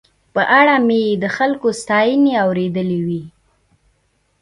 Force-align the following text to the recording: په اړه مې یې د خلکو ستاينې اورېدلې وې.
په 0.33 0.41
اړه 0.59 0.75
مې 0.87 0.99
یې 1.07 1.13
د 1.23 1.25
خلکو 1.37 1.67
ستاينې 1.81 2.33
اورېدلې 2.43 2.99
وې. 3.07 3.23